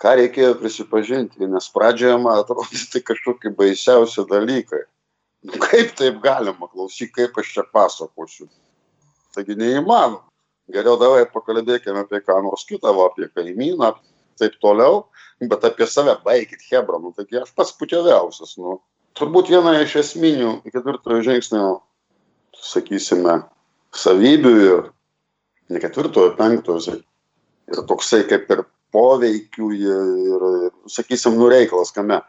[0.00, 4.84] ką reikėjo prisipažinti, nes pradžioje man atrodė tai kažkokie baisiausi dalykai.
[5.42, 8.46] Nu, kaip taip galima, klausyk, kaip aš čia pasakosiu.
[9.34, 10.22] Taigi neįmanoma.
[10.72, 13.90] Geriau davai pakalbėkime apie ką nors kitą, va, apie kaimyną,
[14.38, 15.02] taip toliau,
[15.50, 18.54] bet apie save baigit Hebra, nu, taigi aš pats putėviausias.
[18.62, 18.78] Nu.
[19.18, 21.64] Turbūt viena iš esminių ketvirtojo žingsnio
[22.56, 23.40] sakysime,
[23.96, 24.84] savybių ir
[25.72, 26.98] ne ketvirtojo, penktojo,
[27.72, 30.46] ir toksai kaip ir poveikių ir,
[30.92, 32.20] sakysim, nureikalas kame.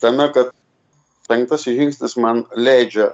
[0.00, 0.52] Tame, kad
[1.28, 3.12] penktasis žingsnis man leidžia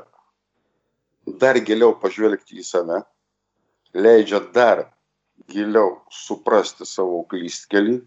[1.42, 3.00] dar giliau pažvelgti į save,
[3.96, 4.86] leidžia dar
[5.50, 7.98] giliau suprasti savo klystkelį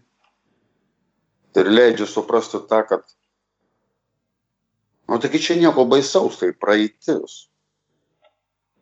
[1.60, 3.04] ir leidžia suprasti tą, kad,
[5.10, 7.49] nu, taigi čia nieko baisaus, tai praeitis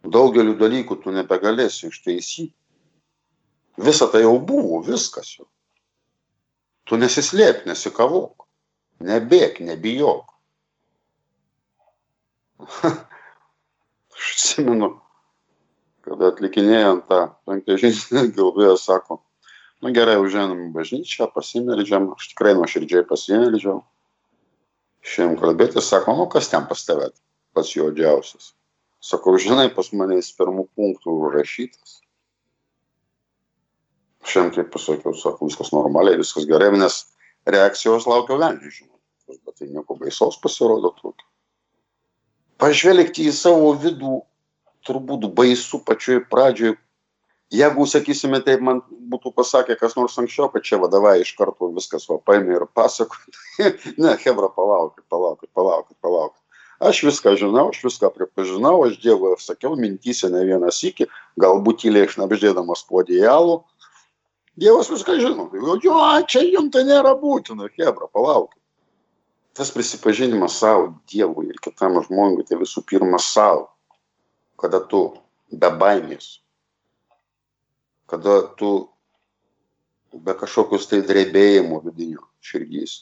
[0.04, 2.52] daugeliu dalykų tu nebegalėsi ištaisyti.
[3.78, 5.46] Visa tai jau buvo, viskas jau.
[6.88, 8.46] Tu nesislėp, nesikavok,
[9.04, 10.34] nebėk, nebijok.
[14.18, 14.88] Aš atsimenu,
[16.02, 19.20] kada atlikinėjant tą penktą žingsnį, galvoje sako,
[19.84, 23.78] nu gerai, užėjom į bažnyčią, pasimeldžiam, aš tikrai nuoširdžiai pasimeldžiau.
[25.06, 27.14] Šiandien kalbėti, sako, nu kas ten pas tavęs,
[27.54, 28.50] pats juodžiausias.
[29.00, 32.00] Sakau, žinai, pas mane jis pirmų punktų užrašytas.
[34.26, 37.04] Šiandien kaip pasakiau, sakau, viskas normaliai, viskas gerai, nes
[37.46, 38.96] reakcijos laukiau velnių, žinot.
[39.28, 41.26] Bet tai nieko baisaus pasirodo tokio.
[42.58, 44.18] Pažvelgti į savo vidų
[44.88, 46.74] turbūt baisu pačioj pradžioj.
[47.54, 48.82] Jeigu, sakysime, taip man
[49.12, 53.16] būtų pasakę kas nors anksčiau, kad čia vadovai iš karto viskas va paėmė ir pasako.
[54.02, 56.42] ne, Hebra, palaukit, palaukit, palaukit, palaukit
[56.80, 61.08] aš viską žinau aš viską pripažinau aš dievui sakiau mintyse ne vieną sykį
[61.42, 63.60] galbūt tyliai šnabždėdamas po adijalu
[64.58, 65.48] dievas viską žino.
[65.82, 67.70] Jo čia jum tai nėra būtina.
[67.74, 68.56] Chebra palaukit
[69.58, 73.66] tas prisipažinimas sau dievui ir kitam žmogui tai visų pirma sau.
[74.58, 75.16] Kada tu
[75.50, 76.38] be baimės
[78.08, 78.88] kada tu
[80.24, 82.94] be kažkokius tai drebėjimų vidinių širdys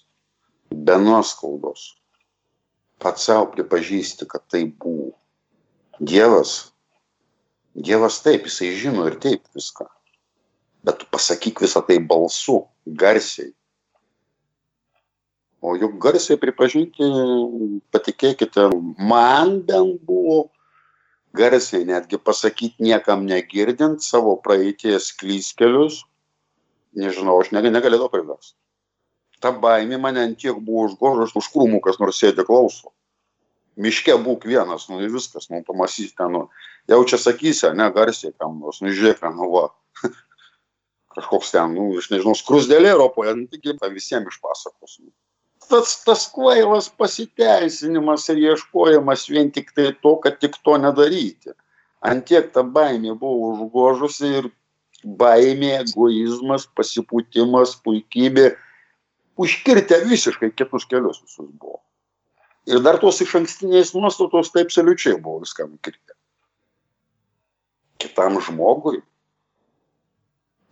[0.74, 1.92] be nuoskaudos
[3.02, 5.12] pats sau pripažįsti, kad tai buvo.
[6.00, 6.72] Dievas,
[7.76, 9.84] Dievas taip, jisai žino ir taip viską.
[10.86, 13.50] Bet tu pasakyk visą tai balsu, garsiai.
[15.60, 17.04] O juk garsiai pripažinti,
[17.92, 18.68] patikėkite,
[19.12, 20.46] man bent buvo
[21.36, 26.04] garsiai netgi pasakyti niekam negirdint savo praeities klyskelius,
[26.96, 28.56] nežinau, aš negalėjau priversti
[29.40, 32.92] ta baimė mane ant tiek buvo užgožus, už krūmų kas nors sėdi klauso.
[33.76, 36.46] Miške būk vienas, nu ir viskas, nu pamasysi ten, nu,
[36.88, 39.66] jau čia sakysi, ne, garsiai kam nors, nu žiūrėk, nu va,
[41.16, 44.98] kažkoks ten, nu, aš nežinau, skrusdėlė Europoje, nu, taigi visiems išpasakos.
[45.04, 45.12] Nu.
[45.68, 51.52] Tas, tas kvailas pasiteisinimas ir ieškojimas vien tik tai to, kad tik to nedaryti.
[52.06, 54.48] Antiek ta baimė buvo užgožusi ir
[55.04, 58.54] baimė, egoizmas, pasipūtimas, puikybė
[59.36, 61.80] užkirtę visiškai kitus kelius visus buvo.
[62.66, 66.16] Ir dar tos iš ankstinės nuostatos taip absoliučiai buvo viską nukirtę.
[68.02, 68.98] Kitam žmogui,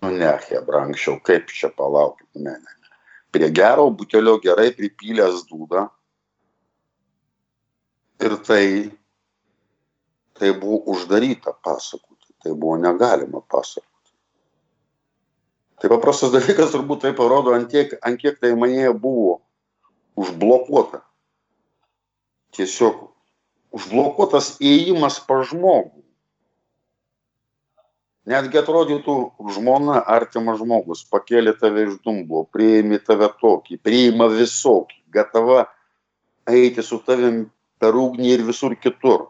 [0.02, 2.98] nu ne, hebra, anksčiau kaip čia palaukit, ne, ne, ne.
[3.34, 5.86] Prie gero butelio gerai pripylęs dūdą.
[8.24, 8.66] Ir tai,
[10.38, 13.93] tai buvo uždaryta pasakoti, tai buvo negalima pasakoti.
[15.82, 19.40] Tai paprastas dalykas turbūt tai parodo, ant kiek, ant kiek tai manyje buvo
[20.20, 21.02] užblokuota.
[22.54, 23.10] Tiesiog
[23.74, 26.04] užblokuotas įėjimas pa žmogų.
[28.30, 29.14] Netgi atrodytų
[29.52, 35.66] žmona, artimas žmogus, pakėlė tave iš dumblo, priėmė tave tokį, priima visokį, gatava
[36.48, 37.42] eiti su tavim
[37.82, 39.28] per ugnį ir visur kitur.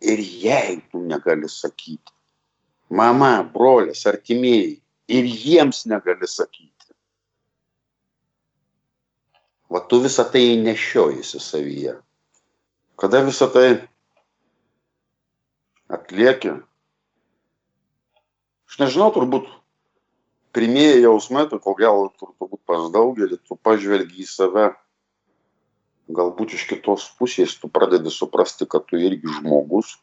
[0.00, 2.12] ir jei tu negali sakyti,
[2.88, 4.80] mama, brolis, artimieji,
[5.18, 6.94] ir jiems negali sakyti.
[9.70, 11.94] Va tu visą tai nešiojasi savyje.
[13.00, 13.68] Kada visą tai
[15.90, 16.56] atlieki,
[18.70, 19.48] aš nežinau, turbūt
[20.54, 24.68] pirmieji jausmai, tai ko gal turbūt pas daugelį, tu pažvelgi į save,
[26.10, 29.96] galbūt iš kitos pusės tu pradedi suprasti, kad tu irgi žmogus,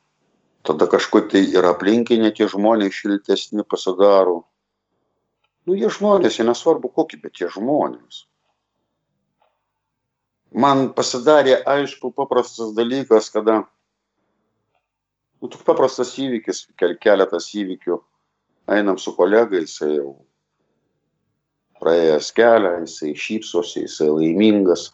[0.67, 4.46] tada kažkaip tai ir aplinkiniai tie žmonės šiltesni pasidaro.
[5.68, 8.22] Nu, jie žmonės, jie nesvarbu kokie, bet jie žmonės.
[10.56, 13.58] Man pasidarė aišku paprastas dalykas, kada,
[15.42, 16.64] nu, tik paprastas įvykis,
[17.04, 18.00] keletas įvykių,
[18.78, 20.14] einam su kolegais, jau
[21.84, 24.88] praėjęs kelią, jisai šypsosi, jisai laimingas,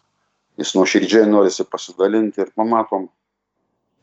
[0.58, 3.06] jis nuoširdžiai norisi pasidalinti ir pamatom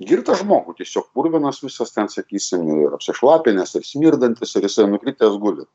[0.07, 5.67] girtą žmogų, tiesiog purvinas visas ten, sakysim, ir apsišlapinės, ir smirdantis, ir jisai nukritęs guli.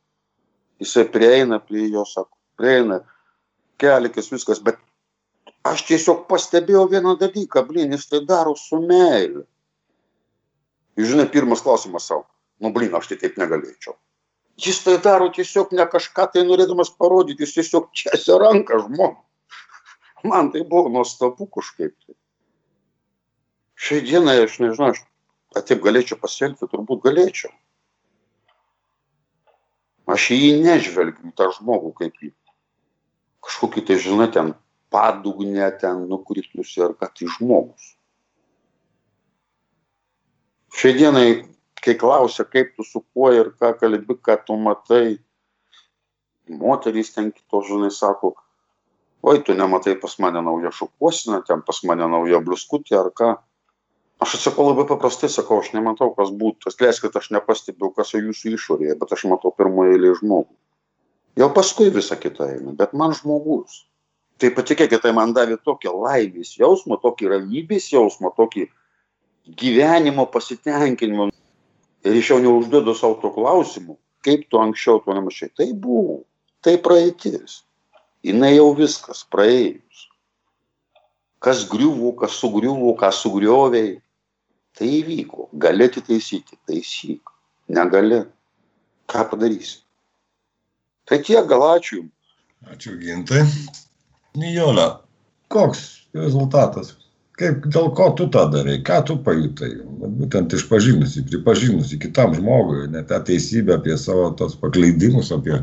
[0.82, 3.00] Jisai prieina prie jo, sako, prieina,
[3.80, 4.80] kelikis viskas, bet
[5.66, 9.46] aš tiesiog pastebėjau vieną dalyką, blin, jis tai daro su meilė.
[10.96, 12.26] Jūs žinai, pirmas klausimas savo,
[12.60, 13.96] nu blin, aš tai taip negalėčiau
[14.56, 19.20] jis tai daro tiesiog ne kažką tai norėdamas parodyti, jis tiesiog česia ranką žmogų.
[20.30, 21.92] Man tai buvo nuostabu kažkaip.
[22.06, 22.16] Tai.
[23.76, 25.02] Šiai dienai aš nežinau, aš
[25.68, 27.52] taip galėčiau pasielgti, turbūt galėčiau.
[30.06, 32.30] Aš į jį nežvelgiu, tą žmogų kaip į
[33.46, 34.54] kažkokį tai, žinai, ten
[34.94, 37.92] padugnę, ten nukritusi ar ką tai žmogus.
[40.76, 41.28] Šiai dienai
[41.82, 45.18] kai klausia, kaip tu su kuo ir ką kalbi, ką tu matai,
[46.50, 48.34] moterys ten kitos, žinai, sako,
[49.26, 53.32] oi, tu nematai pas mane naują šukuosiną, ten pas mane naują bliuskutį ar ką.
[54.22, 56.70] Aš atsakau labai paprastai, sakau, aš nematau, kas būtų.
[56.70, 60.54] Atleiskit, aš nepastebiu, kas jūsų išorėje, bet aš matau pirmoje eilėje žmogų.
[61.36, 63.82] Jau paskui visą kitą eina, bet man žmogus.
[64.40, 68.66] Tai patikėkit, tai man davė tokį laimės jausmą, tokį ramybės jausmą, tokį
[69.60, 71.28] gyvenimo pasitenkinimą
[72.08, 75.52] ir iš jo neužduodu savo to klausimų, kaip tu anksčiau to nemačiai.
[75.52, 76.22] Tai buvo,
[76.64, 77.62] tai praeitis.
[78.26, 80.06] Jis jau viskas, praėjus.
[81.38, 84.00] Kas griuvo, kas sugriuvo, ką sugriovėjai,
[84.76, 85.48] tai įvyko.
[85.62, 87.32] Gali atitaisyti, taisyk.
[87.72, 88.24] Negali.
[89.10, 89.80] Ką padarysi?
[91.06, 92.04] Tai tiek, gal ačiū.
[92.72, 93.44] Ačiū gintai.
[94.36, 94.88] Nijolė,
[95.54, 95.84] koks
[96.16, 96.96] rezultatas?
[97.40, 99.70] kaip dėl ko tu tą darai, ką tu pajutai,
[100.20, 105.60] būtent išpažinusi, pripažinusi kitam žmogui, net tą teisybę apie savo tos pakleidimus, apie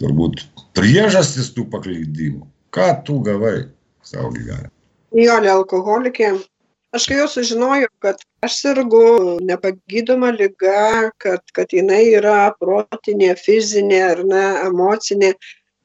[0.00, 0.46] turbūt
[0.76, 2.46] priežastis tų pakleidimų.
[2.74, 3.68] Ką tu gavai
[4.04, 4.72] savo gyvenime?
[5.16, 6.32] Jolė alkoholikė.
[6.96, 9.00] Aš kai jau sužinojau, kad aš sirgu
[9.44, 15.34] nepagydoma lyga, kad, kad jinai yra protinė, fizinė ar ne, emocinė,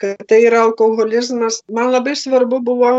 [0.01, 2.93] kad tai yra alkoholizmas, man labai svarbu buvo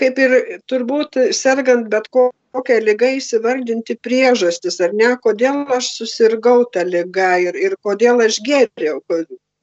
[0.00, 0.34] kaip ir
[0.70, 7.58] turbūt sergant bet kokia liga įsivardinti priežastis, ar ne, kodėl aš susirgau tą ligą ir,
[7.68, 9.00] ir kodėl aš gėriau,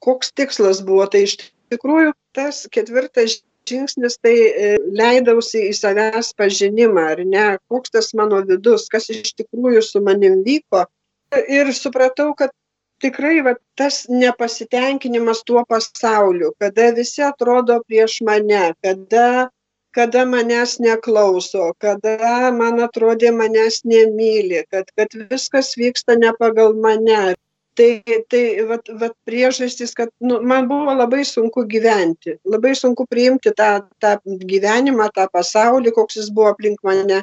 [0.05, 1.07] koks tikslas buvo.
[1.09, 1.37] Tai iš
[1.73, 4.69] tikrųjų tas ketvirtas žingsnis tai e,
[5.01, 10.41] leidausi į savęs pažinimą, ar ne, koks tas mano vidus, kas iš tikrųjų su manim
[10.45, 10.85] vyko.
[11.45, 12.53] Ir supratau, kad
[13.03, 19.49] tikrai va, tas nepasitenkinimas tuo pasauliu, kada visi atrodo prieš mane, kada
[19.91, 27.33] kada manęs neklauso, kada man atrodė manęs nemyli, kad, kad viskas vyksta ne pagal mane.
[27.79, 33.53] Tai, tai vat, vat priežastys, kad nu, man buvo labai sunku gyventi, labai sunku priimti
[33.55, 33.69] tą,
[34.03, 34.17] tą
[34.49, 37.21] gyvenimą, tą pasaulį, koks jis buvo aplink mane.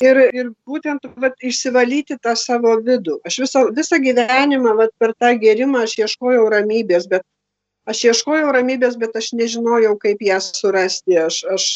[0.00, 3.18] Ir, ir būtent vat, išsivalyti tą savo vidų.
[3.28, 7.26] Aš visą, visą gyvenimą vat, per tą gerimą aš ieškojau ramybės, bet
[7.92, 11.18] aš ieškojau ramybės, bet aš nežinojau, kaip ją surasti.
[11.26, 11.68] Aš, aš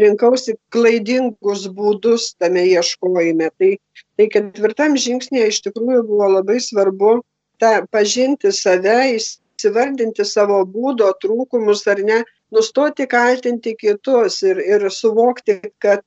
[0.00, 3.52] rinkausi klaidingus būdus tame ieškojime.
[3.58, 3.70] Tai,
[4.16, 7.18] tai ketvirtam žingsnėje iš tikrųjų buvo labai svarbu
[7.64, 12.22] tą pažinti save, įsivardinti savo būdo trūkumus ar ne,
[12.54, 16.04] nustoti kaltinti kitus ir, ir suvokti, kad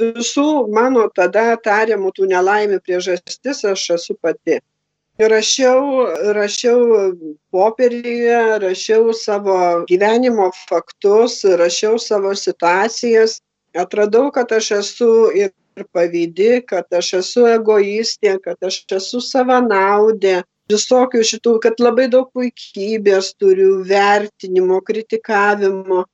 [0.00, 4.60] visų mano tada tariamų tų nelaimių priežastis aš esu pati.
[5.20, 7.12] Rašiau rašiau
[7.52, 13.40] popieriuje rašiau savo gyvenimo faktus rašiau savo situacijas.
[13.76, 15.52] Atradau kad aš esu ir
[15.92, 23.34] pavydi kad aš esu egoistė kad aš esu savanaudė visokių šitų kad labai daug puikybės
[23.40, 26.06] turiu vertinimo kritikavimo.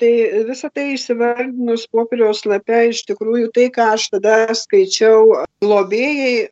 [0.00, 0.12] Tai
[0.48, 6.48] visą tai įsivardinus popieriaus lape iš tikrųjų tai ką aš tada skaičiau globėjai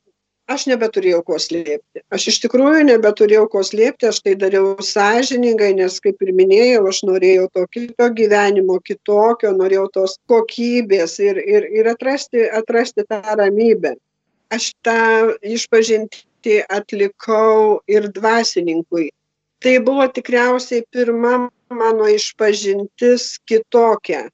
[0.49, 2.03] aš nebeturėjau ko slėpti.
[2.15, 7.03] Aš iš tikrųjų nebeturėjau ko slėpti aš tai dariau sąžiningai nes kaip ir minėjau aš
[7.09, 13.97] norėjau to kito gyvenimo kitokio norėjau tos kokybės ir ir ir atrasti atrasti tą ramybę.
[14.53, 15.01] Aš tą
[16.39, 19.11] išpažintį atlikau ir dvasininkui.
[19.61, 24.31] Tai buvo tikriausiai pirma mano išpažintis kitokia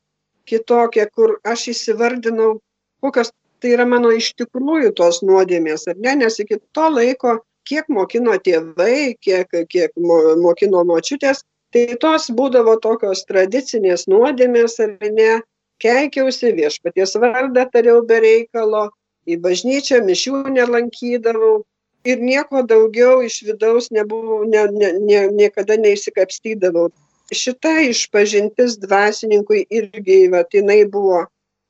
[0.46, 2.60] kitokia kur aš įsivardinau
[3.00, 6.14] kokios tai yra mano iš tikrųjų tos nuodėmės ar ne?
[6.16, 11.42] Nes iki to laiko kiek mokino tėvai kiek kiek mo mokino močiutės
[11.72, 15.40] tai tos būdavo tokios tradicinės nuodėmės ar ne?
[15.80, 18.90] Keikiausi viešpaties vardą tariau be reikalo
[19.26, 21.64] į bažnyčią mišių nelankydavau
[22.04, 26.90] ir nieko daugiau iš vidaus nebuvau ne ne ne niekada neišsikapstydavau.
[27.32, 31.24] Šita išpažintis dvasininkui irgi vat jinai buvo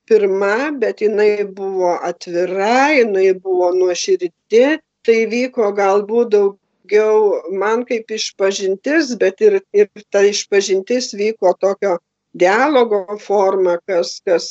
[0.09, 4.65] pirma bet jinai buvo atvira jinai buvo nuoširdi
[5.07, 11.99] tai vyko galbūt daugiau man kaip išpažintis bet ir ir ta išpažintis vyko tokio
[12.45, 14.51] dialogo forma kas kas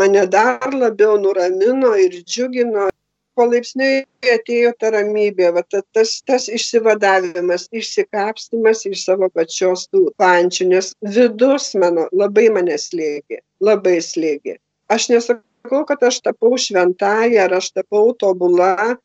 [0.00, 2.90] mane dar labiau nuramino ir džiugino
[3.38, 10.68] palaipsniui atėjo ta ramybė va ta tas tas išsivadavimas išsikapstymas iš savo pačios tų pančių
[10.72, 14.56] nes vidus mano labai mane slėgė labai slėgė.
[14.92, 18.96] Aš nesakau kad aš tapau šventąja ar aš tapau tobula.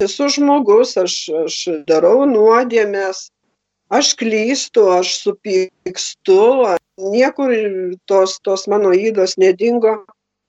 [0.00, 1.56] Esu žmogus aš aš
[1.88, 3.28] darau nuodėmes
[3.90, 6.40] aš klystu aš supykstu
[7.14, 7.52] niekur
[8.06, 9.98] tos tos mano ydos nedingo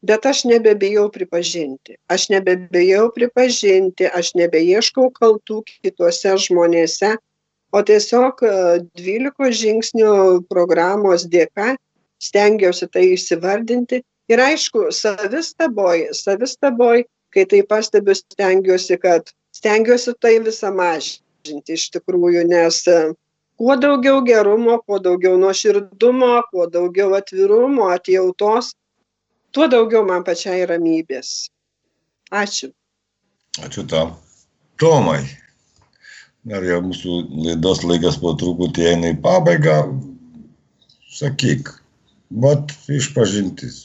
[0.01, 1.97] bet aš nebebijau pripažinti.
[2.09, 7.15] Aš nebebijau pripažinti aš nebeieškau kaltų kituose žmonėse
[7.71, 8.53] o tiesiog e,
[8.99, 10.13] dvylikos žingsnių
[10.51, 11.75] programos dėka
[12.21, 14.01] stengiausi tai įsivardinti.
[14.31, 22.43] Ir aišku savistaboj savistaboj kai tai pastebiu stengiuosi kad stengiuosi tai visą mažinti iš tikrųjų
[22.51, 22.99] nes e,
[23.59, 28.73] kuo daugiau gerumo kuo daugiau nuoširdumo kuo daugiau atvirumo atjautos
[29.51, 31.51] tuo daugiau man pačiai ramybės.
[32.31, 32.71] Ačiū.
[33.59, 34.15] Ačiū tau.
[34.79, 35.19] Tomai,
[36.47, 39.77] dar jau mūsų laidos laikas po truputį eina į pabaigą.
[41.11, 41.69] Sakyk,
[42.41, 43.81] vat išpažintis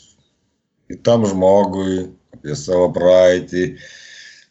[0.86, 2.06] kitam žmogui
[2.36, 3.72] apie savo praeitį,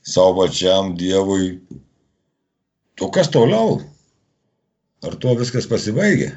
[0.03, 1.55] savo pačiam Dievui.
[3.01, 3.79] O kas toliau?
[5.05, 6.33] Ar tuo viskas pasibaigė?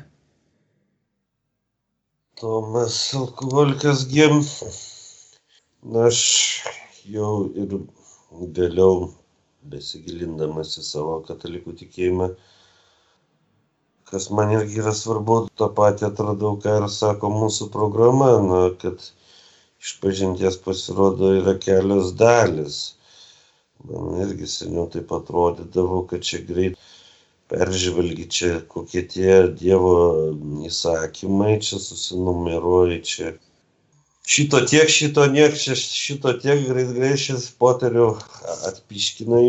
[2.41, 4.37] Tomas alkoholikas gim.
[6.07, 6.19] Aš
[7.15, 7.33] jau
[7.63, 7.73] ir
[8.59, 9.09] vėliau,
[9.73, 12.29] besigilindamas į savo katalikų tikėjimą,
[14.13, 19.03] kas man irgi yra svarbu, tą patį atradau, ką ir sako mūsų programa, na, kad
[19.83, 22.79] iš pažinties pasirodo yra kelios dalis.
[23.91, 26.79] Man irgi seniau taip atrodydavo, kad čia greit
[27.49, 29.95] peržvelgi čia kokie tie Dievo
[30.69, 33.33] įsakymai, čia susinumeruoji, čia.
[34.29, 38.11] Šito tiek, šito niek, čia šito tiek greit greit šis poterių
[38.69, 39.45] atpiškinai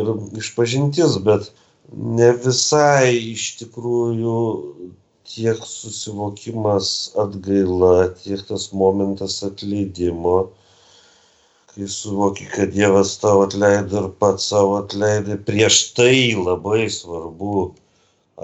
[0.00, 0.10] ir
[0.42, 1.52] išpažintis, bet
[2.18, 4.40] ne visai iš tikrųjų
[5.30, 10.50] tiek susivokimas atgaila, tiek tas momentas atleidimo
[11.74, 17.72] kai suvoki, kad Dievas tau atleido ir pats savo atleidai, prieš tai labai svarbu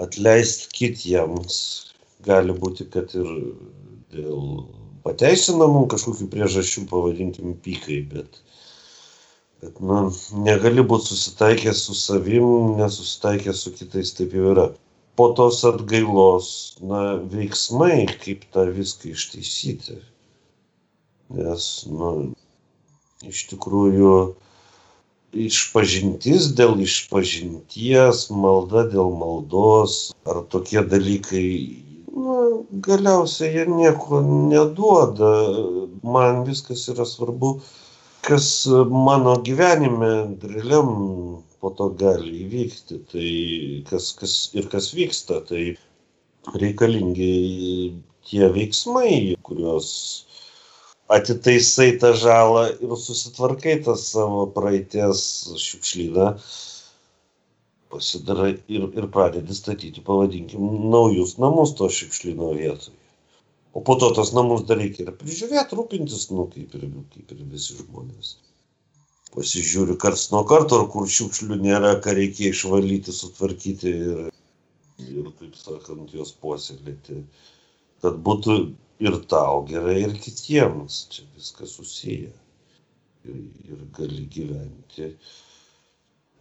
[0.05, 1.57] atleisti kitiems.
[2.27, 3.29] Gali būti, kad ir
[4.13, 4.65] dėl
[5.05, 8.41] pateisinamų kažkokių priežasčių, pavadinkim, pykai, bet,
[9.63, 10.03] bet nu,
[10.45, 14.67] negali būti susitaikęs su savim, nesusitaikęs su kitais, taip jau yra.
[15.19, 16.51] Po tos atgailos,
[16.83, 19.97] na, veiksmai, kaip tą viską ištaisyti.
[21.31, 22.11] Nes, nu,
[23.27, 24.15] iš tikrųjų
[25.31, 31.45] išpažintis dėl išpažinties, malda dėl maldos, ar tokie dalykai,
[32.11, 32.39] na,
[32.87, 35.31] galiausiai jie nieko neduoda.
[36.03, 37.53] Man viskas yra svarbu,
[38.27, 40.11] kas mano gyvenime
[40.43, 40.91] realiam
[41.61, 42.99] po to gali įvykti.
[43.13, 43.29] Tai
[43.89, 45.77] kas, kas ir kas vyksta, tai
[46.57, 47.31] reikalingi
[48.27, 49.91] tie veiksmai, kuriuos
[51.11, 55.23] atitaisai tą žalą ir susitvarkai tą savo praeities
[55.63, 56.27] šiukšlyną,
[57.91, 62.97] pasidarai ir, ir pradedi statyti, pavadinkim, naujus namus to šiukšlyno vietoje.
[63.75, 67.43] O po to tos namus dar reikia ir prižiūrėti, rūpintis, nu, kaip ir, kaip ir
[67.51, 68.33] visi žmonės.
[69.31, 74.25] Pasižiūriu karts nuo karto, ar kur šiukšlių nėra, ką reikia išvalyti, sutvarkyti ir,
[75.07, 77.21] ir taip sakant, juos puoselėti
[78.01, 78.57] kad būtų
[79.01, 81.05] ir tau gerai, ir kitiems.
[81.13, 82.31] Čia viskas susiję.
[83.25, 83.39] Ir,
[83.69, 85.11] ir gali gyventi,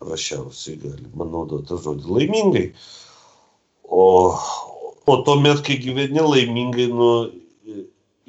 [0.01, 2.67] prašiausiai galima naudoti žodį laimingai.
[3.85, 4.05] O,
[5.05, 7.11] o tuomet, kai gyveni laimingai, nu,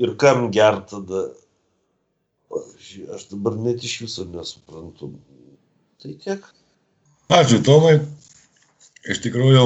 [0.02, 1.30] ir kam ger tada,
[3.16, 5.14] aš dabar net iš viso nesuprantu.
[6.02, 6.44] Tai tiek.
[7.32, 8.00] Ačiū, Tomai.
[9.08, 9.64] Iš tikrųjų,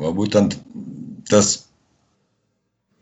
[0.00, 0.56] va būtent
[1.28, 1.65] tas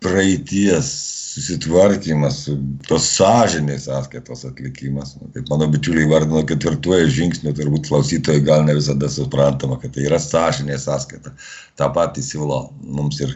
[0.05, 0.93] praeities
[1.35, 2.45] susitvarkymas,
[2.87, 8.77] tos sąžinės sąskaitos atlikimas, nu, kaip mano bičiuliai vardino ketvirtuoju žingsniu, turbūt klausytojai gal ne
[8.79, 11.35] visada suprantama, kad tai yra sąžinės sąskaita.
[11.81, 13.35] Ta pati siūlo mums ir,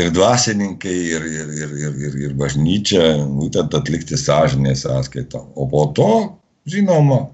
[0.00, 3.02] ir dvasininkai, ir, ir, ir, ir, ir, ir bažnyčia,
[3.36, 5.42] būtent atlikti sąžinės sąskaitą.
[5.52, 6.12] O po to,
[6.70, 7.26] žinoma,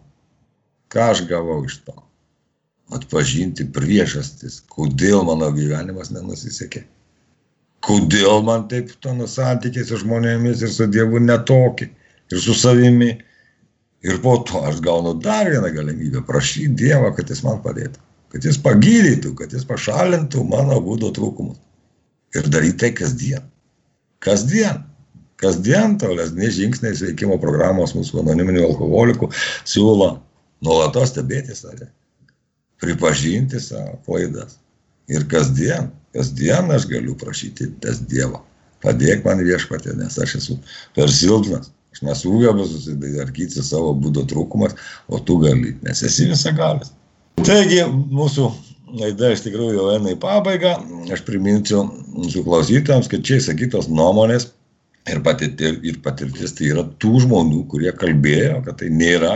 [0.90, 1.94] ką aš gavau iš to
[2.92, 6.82] atpažinti priežastis, kodėl mano gyvenimas nenusisekė.
[7.82, 11.88] Kodėl man taip tono santykiai su žmonėmis ir su Dievu netokį,
[12.32, 13.12] ir su savimi.
[14.02, 18.00] Ir po to aš gaunu dar vieną galimybę prašyti Dievą, kad jis man padėtų,
[18.34, 21.60] kad jis pagydytų, kad jis pašalintų mano būdo trūkumus.
[22.34, 23.46] Ir daryti tai kasdien.
[24.22, 24.82] Kasdien.
[25.42, 29.30] Kasdien tolesni žingsniai sveikimo programos mūsų anoniminių alkoholikų
[29.66, 30.12] siūlo
[30.62, 31.90] nuolatos stebėti save
[32.82, 34.58] pripažinti savo klaidas.
[35.10, 38.42] Ir kasdien, kasdien aš galiu prašyti tas Dievo.
[38.82, 40.58] Padėk man viešpatė, nes aš esu
[40.96, 41.70] per silpnas.
[41.92, 44.74] Aš nesugebu susidarkyti savo būdo trūkumas,
[45.12, 46.90] o tu gali, nes esi visagalis.
[47.44, 47.82] Taigi,
[48.16, 48.48] mūsų
[48.96, 50.74] laida iš tikrųjų jau eina į pabaigą.
[51.12, 51.84] Aš priminsiu
[52.16, 54.50] mūsų klausytams, kad čia įsakytos nuomonės
[55.10, 59.34] ir patirtis, ir patirtis tai yra tų žmonių, kurie kalbėjo, kad tai nėra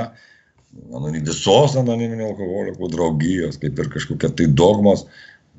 [0.95, 5.07] anonim, visos anoniminių alkoholikų draugijos, kaip ir kažkokia tai dogmos,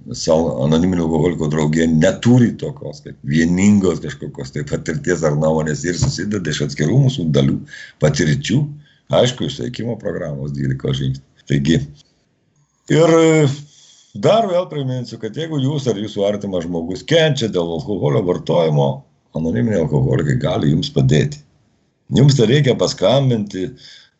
[0.07, 6.63] anoniminių alkoholikų draugija neturi tokios, kaip vieningos kažkokios tai patirties ar nuomonės ir susideda iš
[6.67, 7.57] atskirų mūsų dalių
[8.03, 8.61] patirčių,
[9.17, 11.25] aišku, iš veikimo programos 12 žingsnių.
[11.47, 11.77] Taigi,
[12.91, 13.13] ir
[14.15, 18.89] dar vėl priminsiu, kad jeigu jūs ar jūsų artimas žmogus kenčia dėl alkoholio vartojimo,
[19.37, 21.39] anoniminiai alkoholikai gali jums padėti.
[22.15, 23.69] Jums tai reikia paskambinti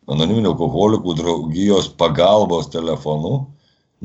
[0.08, 3.46] anoniminių alkoholikų draugijos pagalbos telefonu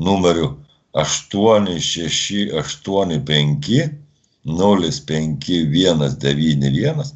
[0.00, 0.54] numeriu
[0.94, 3.90] 8685
[4.44, 7.12] 05191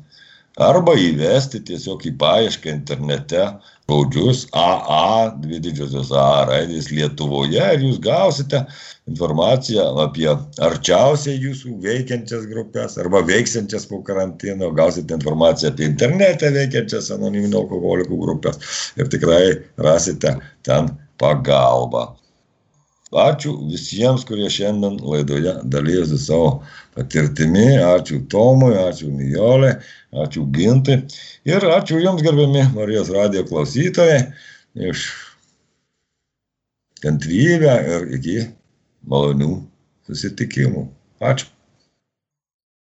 [0.59, 3.43] arba įvesti tiesiog į paiešką internete
[3.89, 8.61] žodžius AA, dvi didžiosios A raidės Lietuvoje ir jūs gausite
[9.09, 10.29] informaciją apie
[10.66, 18.20] arčiausiai jūsų veikiančias grupės arba veiksiančias po karantino, gausite informaciją apie internete veikiančias anoniminių alkoholikų
[18.26, 18.61] grupės
[19.01, 19.43] ir tikrai
[19.81, 20.37] rasite
[20.68, 22.11] ten pagalbą.
[23.09, 26.51] Ačiū visiems, kurie šiandien laidoje dalyjosi savo
[26.97, 27.79] patirtimi.
[27.81, 29.79] Ačiū Tomui, ačiū Nijolė,
[30.13, 31.01] ačiū Gintai.
[31.49, 34.21] Ir ačiū Jums, gerbiami Marijos radijo klausytojai,
[34.91, 35.09] iš
[37.01, 38.41] kantrybę ir iki
[39.09, 39.55] malonių
[40.09, 40.89] susitikimų.
[41.25, 41.49] Ačiū.